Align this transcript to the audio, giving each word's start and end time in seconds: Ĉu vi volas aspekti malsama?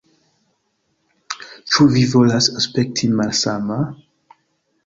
Ĉu 1.73 1.87
vi 1.97 2.05
volas 2.15 2.47
aspekti 2.63 3.11
malsama? 3.21 3.81